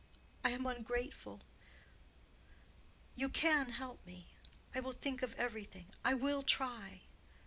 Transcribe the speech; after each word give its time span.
I 0.43 0.49
am 0.49 0.65
ungrateful. 0.65 1.41
You 3.13 3.29
can 3.29 3.69
help 3.69 4.03
me. 4.03 4.29
I 4.73 4.79
will 4.79 4.93
think 4.93 5.21
of 5.21 5.35
everything. 5.35 5.85
I 6.03 6.15
will 6.15 6.41
try. 6.41 7.01